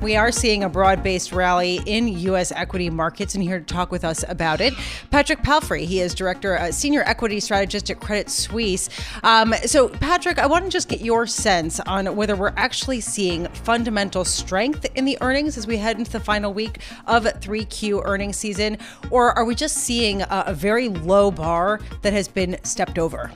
[0.00, 2.52] We are seeing a broad based rally in U.S.
[2.52, 4.72] equity markets, and here to talk with us about it,
[5.10, 5.84] Patrick Palfrey.
[5.84, 8.88] He is director, uh, senior equity strategist at Credit Suisse.
[9.22, 13.46] Um, so, Patrick, I want to just get your sense on whether we're actually seeing
[13.48, 18.38] fundamental strength in the earnings as we head into the final week of 3Q earnings
[18.38, 18.78] season,
[19.10, 23.30] or are we just seeing a, a very low bar that has been stepped over?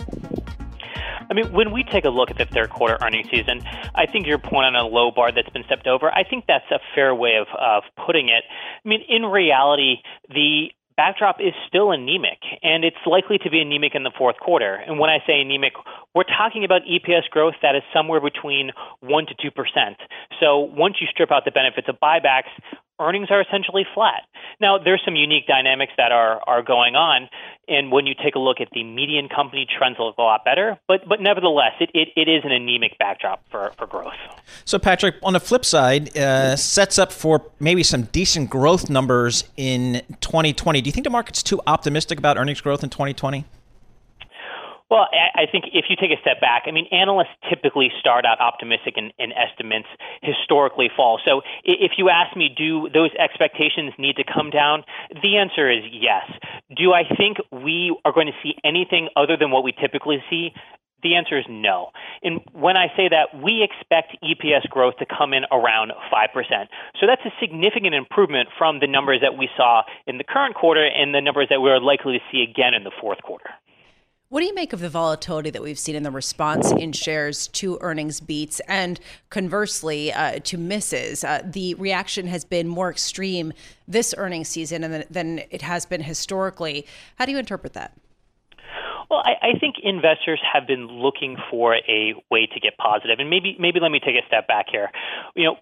[1.30, 3.62] I mean, when we take a look at the third quarter earnings season,
[3.94, 6.70] I think your point on a low bar that's been stepped over, I think that's
[6.70, 8.44] a fair way of, of putting it.
[8.84, 9.96] I mean, in reality,
[10.28, 14.74] the backdrop is still anemic, and it's likely to be anemic in the fourth quarter.
[14.74, 15.72] And when I say anemic,
[16.14, 18.70] we're talking about EPS growth that is somewhere between
[19.02, 19.94] 1% to 2%.
[20.40, 22.52] So once you strip out the benefits of buybacks,
[23.00, 24.22] earnings are essentially flat.
[24.60, 27.28] Now, there's some unique dynamics that are, are going on,
[27.68, 30.78] and when you take a look at the median company, trends look a lot better,
[30.88, 34.14] but, but nevertheless, it, it, it is an anemic backdrop for, for growth.
[34.64, 39.44] So, Patrick, on the flip side, uh, sets up for maybe some decent growth numbers
[39.56, 40.80] in 2020.
[40.80, 43.44] Do you think the market's too optimistic about earnings growth in 2020?
[44.94, 48.38] Well, I think if you take a step back, I mean, analysts typically start out
[48.38, 49.88] optimistic and, and, estimates
[50.22, 51.18] historically fall.
[51.24, 54.84] So if you ask me, do those expectations need to come down?
[55.10, 56.30] The answer is yes.
[56.76, 60.54] Do I think we are going to see anything other than what we typically see?
[61.02, 61.90] The answer is no.
[62.22, 66.68] And when I say that, we expect EPS growth to come in around 5%.
[67.00, 70.86] So that's a significant improvement from the numbers that we saw in the current quarter
[70.86, 73.50] and the numbers that we're likely to see again in the fourth quarter.
[74.34, 77.46] What do you make of the volatility that we've seen in the response in shares
[77.52, 78.98] to earnings beats and
[79.30, 81.22] conversely uh, to misses?
[81.22, 83.52] Uh, the reaction has been more extreme
[83.86, 86.84] this earnings season than, it has been historically.
[87.14, 87.96] How do you interpret that?
[89.08, 93.30] Well, I, I think investors have been looking for a way to get positive, and
[93.30, 94.90] maybe maybe let me take a step back here.
[95.36, 95.56] You know,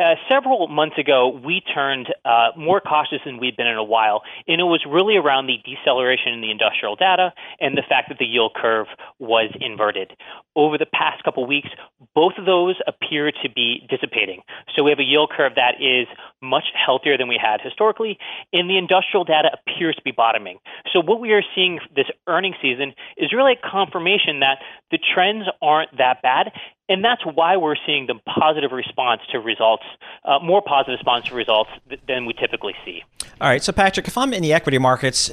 [0.00, 4.22] uh, several months ago, we turned uh, more cautious than we'd been in a while,
[4.48, 8.18] and it was really around the deceleration in the industrial data and the fact that
[8.18, 8.86] the yield curve
[9.18, 10.12] was inverted.
[10.56, 11.68] Over the past couple weeks,
[12.14, 14.42] both of those appear to be dissipating.
[14.74, 16.06] So we have a yield curve that is
[16.42, 18.18] much healthier than we had historically,
[18.52, 20.58] and the industrial data appears to be bottoming.
[20.92, 24.58] So what we are seeing this earnings season is really a confirmation that
[24.90, 26.52] the trends aren't that bad,
[26.88, 29.84] and that's why we're seeing the positive response to results,
[30.24, 33.02] uh, more positive response to results th- than we typically see.
[33.40, 35.30] All right, so Patrick, if I'm in the equity markets,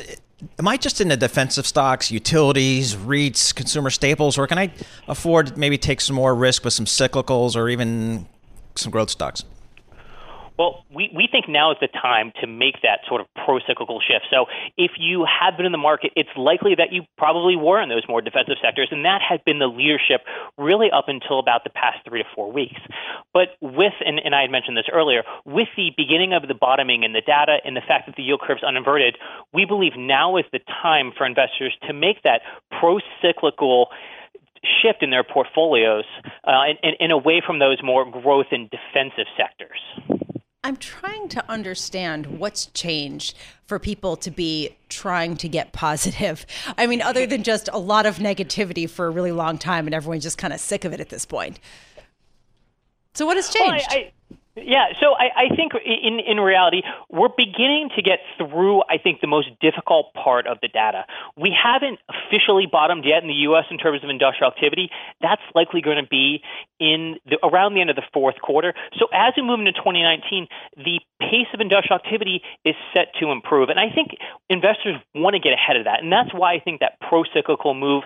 [0.59, 4.72] am I just in the defensive stocks, utilities, REITs, consumer staples, or can I
[5.07, 8.28] afford maybe take some more risk with some cyclicals or even
[8.75, 9.44] some growth stocks?
[10.57, 14.01] Well, we, we think now is the time to make that sort of pro cyclical
[14.01, 14.25] shift.
[14.31, 14.45] So
[14.75, 18.03] if you have been in the market, it's likely that you probably were in those
[18.09, 20.22] more defensive sectors, and that has been the leadership
[20.57, 22.81] really up until about the past three to four weeks.
[23.34, 27.03] But with, and, and I had mentioned this earlier, with the beginning of the bottoming
[27.03, 29.17] in the data and the fact that the yield curve is uninverted,
[29.53, 32.41] we believe now is the time for investors to make that
[32.79, 33.90] pro cyclical
[34.81, 36.06] shift in their portfolios
[36.44, 40.16] uh, and, and away from those more growth and defensive sectors.
[40.63, 46.45] I'm trying to understand what's changed for people to be trying to get positive.
[46.78, 49.94] I mean, other than just a lot of negativity for a really long time and
[49.94, 51.59] everyone's just kind of sick of it at this point.
[53.13, 53.85] So, what has changed?
[53.90, 58.19] Well, I, I, yeah, so I, I think in in reality we're beginning to get
[58.38, 58.81] through.
[58.90, 61.06] I think the most difficult part of the data.
[61.38, 63.66] We haven't officially bottomed yet in the U.S.
[63.69, 64.90] in terms of industrial activity.
[65.22, 66.41] That's likely going to be
[66.79, 68.73] in the, around the end of the fourth quarter.
[68.97, 70.47] So as we move into 2019,
[70.78, 74.17] the pace of industrial activity is set to improve, and I think
[74.50, 78.03] investors want to get ahead of that, and that's why I think that pro-cyclical move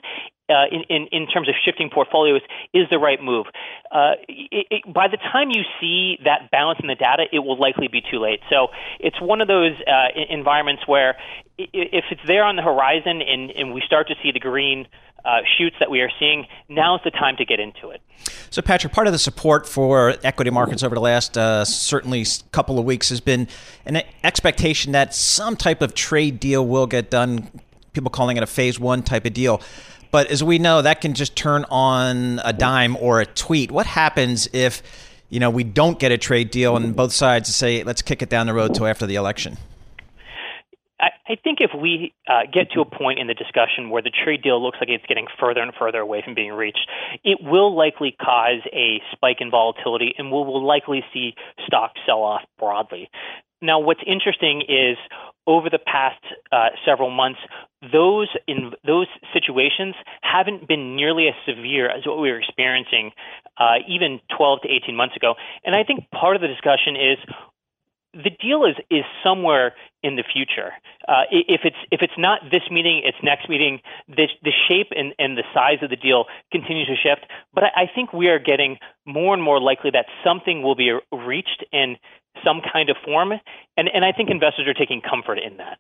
[0.52, 2.42] uh, in, in, in terms of shifting portfolios
[2.74, 3.46] is the right move.
[3.92, 7.58] Uh, it, it, by the time you see that balance in the data, it will
[7.58, 8.42] likely be too late.
[8.50, 8.68] So
[9.00, 11.16] it's one of those uh, environments where
[11.58, 14.88] if it's there on the horizon and, and we start to see the green
[15.24, 18.02] uh, shoots that we are seeing, now is the time to get into it.
[18.50, 22.80] So, Patrick, part of the support for equity markets over the last uh, certainly couple
[22.80, 23.48] of weeks has been
[23.86, 27.52] an expectation that some type of trade deal will get done.
[27.94, 29.62] People calling it a phase one type of deal.
[30.12, 33.72] But as we know, that can just turn on a dime or a tweet.
[33.72, 34.84] What happens if
[35.30, 38.30] you know we don't get a trade deal and both sides say let's kick it
[38.30, 39.58] down the road till after the election?
[41.02, 44.44] I, think if we uh, get to a point in the discussion where the trade
[44.44, 46.88] deal looks like it's getting further and further away from being reached,
[47.24, 51.34] it will likely cause a spike in volatility and we will likely see
[51.66, 53.10] stocks sell off broadly.
[53.62, 54.98] Now, what's interesting is
[55.48, 56.22] over the past
[56.52, 57.40] uh, several months,
[57.82, 63.12] those in those situations haven't been nearly as severe as what we were experiencing
[63.58, 65.34] uh, even 12 to 18 months ago.
[65.66, 67.18] And I think part of the discussion is
[68.14, 69.74] the deal is is somewhere
[70.04, 70.72] in the future.
[71.08, 73.82] Uh, if it's if it's not this meeting, it's next meeting.
[74.08, 77.26] The the shape and, and the size of the deal continues to shift.
[77.54, 80.92] But I, I think we are getting more and more likely that something will be
[81.12, 81.98] reached in
[82.46, 83.34] some kind of form,
[83.78, 85.80] and and I think investors are taking comfort in that.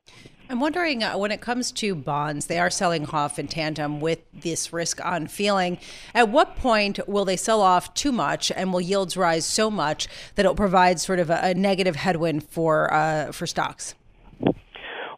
[0.49, 4.19] I'm wondering uh, when it comes to bonds, they are selling off in tandem with
[4.33, 5.77] this risk on feeling.
[6.13, 10.07] At what point will they sell off too much, and will yields rise so much
[10.35, 13.95] that it'll provide sort of a, a negative headwind for uh, for stocks?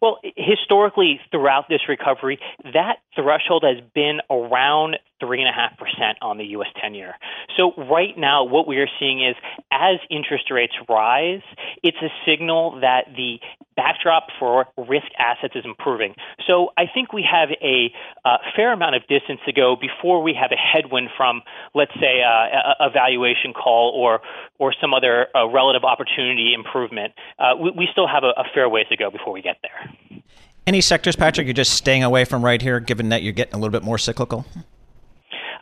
[0.03, 2.37] Well, historically, throughout this recovery,
[2.73, 6.67] that threshold has been around 3.5% on the U.S.
[6.81, 7.13] 10 year.
[7.55, 9.37] So, right now, what we are seeing is
[9.71, 11.39] as interest rates rise,
[11.83, 13.39] it's a signal that the
[13.75, 16.15] backdrop for risk assets is improving.
[16.47, 17.93] So, I think we have a
[18.25, 21.41] uh, fair amount of distance to go before we have a headwind from,
[21.73, 24.21] let's say, uh, a, valuation call or,
[24.59, 27.13] or some other uh, relative opportunity improvement.
[27.39, 30.21] Uh, we, we, still have a, a fair ways to go before we get there.
[30.65, 33.57] Any sectors, Patrick, you're just staying away from right here, given that you're getting a
[33.57, 34.45] little bit more cyclical?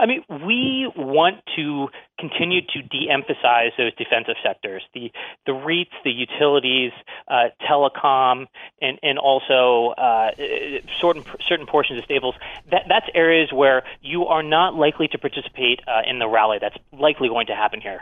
[0.01, 1.89] I mean, we want to
[2.19, 5.12] continue to de-emphasize those defensive sectors, the
[5.45, 6.92] the REITs, the utilities,
[7.27, 8.48] uh, telecom,
[8.81, 10.31] and and also uh,
[11.00, 12.33] certain certain portions of staples.
[12.71, 16.57] That that's areas where you are not likely to participate uh, in the rally.
[16.59, 18.01] That's likely going to happen here.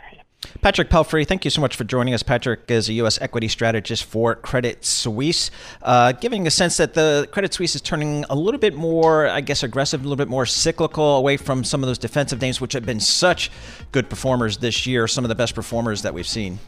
[0.61, 2.23] Patrick Palfrey, thank you so much for joining us.
[2.23, 3.19] Patrick is a U.S.
[3.21, 5.51] equity strategist for Credit Suisse,
[5.81, 9.41] uh, giving a sense that the Credit Suisse is turning a little bit more, I
[9.41, 12.73] guess, aggressive, a little bit more cyclical away from some of those defensive names, which
[12.73, 13.51] have been such
[13.91, 16.59] good performers this year, some of the best performers that we've seen.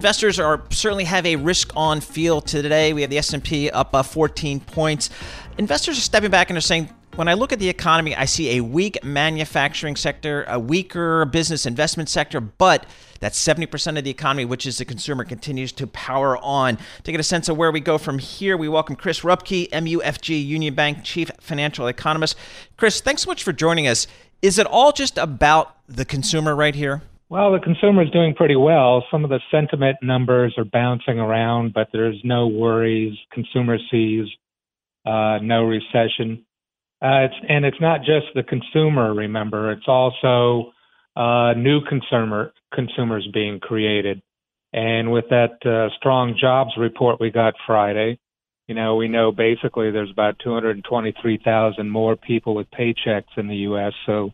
[0.00, 2.94] Investors are certainly have a risk-on feel today.
[2.94, 5.10] We have the S&P up uh, 14 points.
[5.58, 8.56] Investors are stepping back and are saying, when I look at the economy, I see
[8.56, 12.86] a weak manufacturing sector, a weaker business investment sector, but
[13.20, 16.78] that 70% of the economy, which is the consumer, continues to power on.
[17.02, 20.46] To get a sense of where we go from here, we welcome Chris Rupkey, MUFG
[20.46, 22.38] Union Bank Chief Financial Economist.
[22.78, 24.06] Chris, thanks so much for joining us.
[24.40, 27.02] Is it all just about the consumer right here?
[27.30, 29.04] Well, the consumer is doing pretty well.
[29.08, 33.16] Some of the sentiment numbers are bouncing around, but there's no worries.
[33.32, 34.26] Consumer sees
[35.06, 36.44] uh, no recession.
[37.00, 40.72] Uh, it's, and it's not just the consumer, remember, it's also
[41.14, 44.20] uh, new consumer consumers being created.
[44.72, 48.18] And with that uh, strong jobs report we got Friday,
[48.66, 53.92] you know, we know basically there's about 223,000 more people with paychecks in the U.S.
[54.04, 54.32] So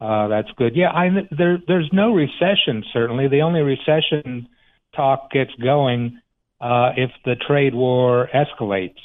[0.00, 0.76] uh, that's good.
[0.76, 2.84] Yeah, I, there, there's no recession.
[2.92, 4.48] Certainly, the only recession
[4.94, 6.20] talk gets going
[6.60, 8.98] uh, if the trade war escalates.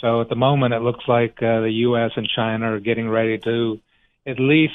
[0.00, 2.10] So at the moment, it looks like uh, the U.S.
[2.16, 3.80] and China are getting ready to
[4.26, 4.74] at least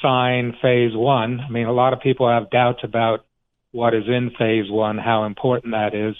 [0.00, 1.40] sign phase one.
[1.40, 3.26] I mean, a lot of people have doubts about
[3.72, 6.14] what is in phase one, how important that is.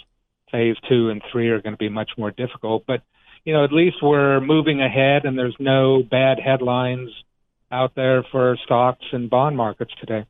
[0.51, 3.01] Phase two and three are going to be much more difficult, but
[3.43, 7.09] you know, at least we're moving ahead, and there's no bad headlines
[7.73, 10.25] out there for stocks and bond markets today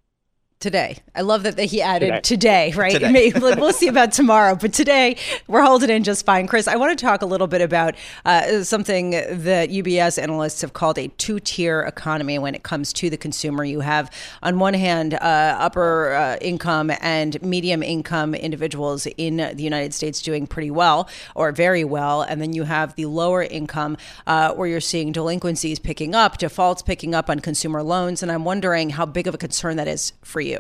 [0.64, 0.98] today.
[1.14, 2.92] I love that he added today, today right?
[2.94, 3.12] Today.
[3.12, 6.48] Maybe, we'll see about tomorrow, but today we're holding in just fine.
[6.48, 10.72] Chris, I want to talk a little bit about uh, something that UBS analysts have
[10.72, 13.66] called a two tier economy when it comes to the consumer.
[13.66, 14.10] You have,
[14.42, 15.18] on one hand, uh,
[15.60, 21.52] upper uh, income and medium income individuals in the United States doing pretty well or
[21.52, 22.22] very well.
[22.22, 26.82] And then you have the lower income uh, where you're seeing delinquencies picking up, defaults
[26.82, 28.24] picking up on consumer loans.
[28.24, 30.53] And I'm wondering how big of a concern that is for you.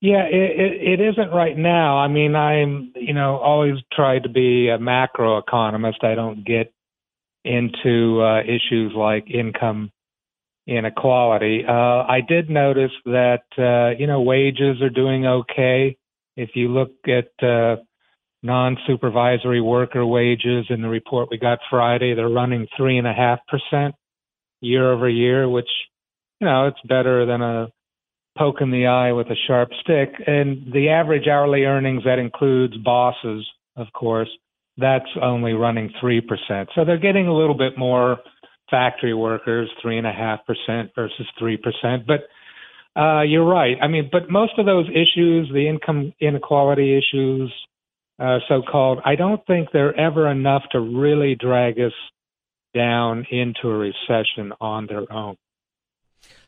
[0.00, 1.98] Yeah, it, it, it isn't right now.
[1.98, 6.04] I mean, I'm, you know, always tried to be a macro economist.
[6.04, 6.72] I don't get
[7.44, 9.90] into uh, issues like income
[10.68, 11.64] inequality.
[11.66, 15.96] Uh, I did notice that, uh, you know, wages are doing okay.
[16.36, 17.76] If you look at uh,
[18.42, 23.92] non supervisory worker wages in the report we got Friday, they're running 3.5%
[24.60, 25.70] year over year, which,
[26.40, 27.68] you know, it's better than a
[28.38, 30.12] poke in the eye with a sharp stick.
[30.26, 34.28] And the average hourly earnings, that includes bosses, of course,
[34.76, 36.20] that's only running 3%.
[36.74, 38.18] So they're getting a little bit more
[38.70, 42.06] factory workers, 3.5% versus 3%.
[42.06, 43.76] But uh, you're right.
[43.82, 47.52] I mean, but most of those issues, the income inequality issues,
[48.20, 51.92] uh, so called, I don't think they're ever enough to really drag us
[52.74, 55.36] down into a recession on their own.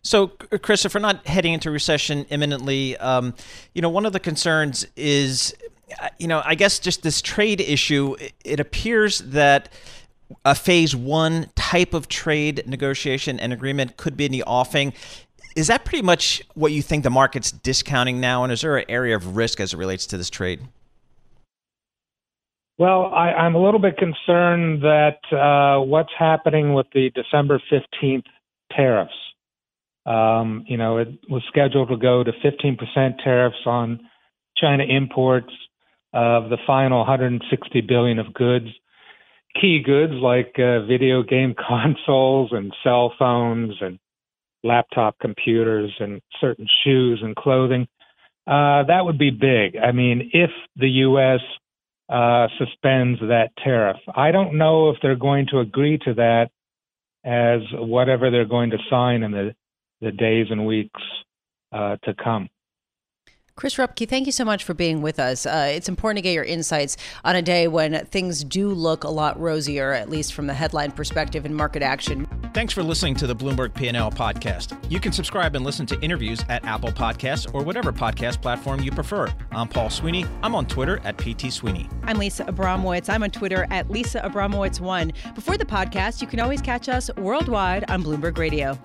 [0.03, 3.35] So, Chris, if we're not heading into recession imminently, um,
[3.75, 5.55] you know, one of the concerns is,
[6.01, 8.17] uh, you know, I guess just this trade issue.
[8.45, 9.69] It appears that
[10.45, 14.95] a phase one type of trade negotiation and agreement could be in the offing.
[15.57, 18.45] Is that pretty much what you think the market's discounting now?
[18.45, 20.61] And is there an area of risk as it relates to this trade?
[22.79, 28.25] Well, I, am a little bit concerned that uh, what's happening with the December 15th
[28.75, 29.13] tariffs.
[30.07, 34.01] Um, you know, it was scheduled to go to 15% tariffs on
[34.57, 35.53] China imports
[36.13, 38.67] of the final 160 billion of goods.
[39.61, 43.99] Key goods like uh, video game consoles and cell phones and
[44.63, 47.87] laptop computers and certain shoes and clothing.
[48.47, 49.77] Uh, that would be big.
[49.77, 51.41] I mean, if the U.S.
[52.09, 56.51] Uh, suspends that tariff, I don't know if they're going to agree to that
[57.25, 59.55] as whatever they're going to sign in the
[60.01, 61.01] the days and weeks
[61.73, 62.49] uh, to come.
[63.61, 65.45] Chris Rupkey, thank you so much for being with us.
[65.45, 69.09] Uh, it's important to get your insights on a day when things do look a
[69.11, 72.27] lot rosier, at least from the headline perspective and market action.
[72.55, 74.83] Thanks for listening to the Bloomberg P&L podcast.
[74.91, 78.93] You can subscribe and listen to interviews at Apple Podcasts or whatever podcast platform you
[78.93, 79.31] prefer.
[79.53, 80.25] I'm Paul Sweeney.
[80.43, 81.87] I'm on Twitter at PT Sweeney.
[82.05, 83.11] I'm Lisa Abramowicz.
[83.11, 85.35] I'm on Twitter at Lisa Abramowicz1.
[85.35, 88.79] Before the podcast, you can always catch us worldwide on Bloomberg Radio.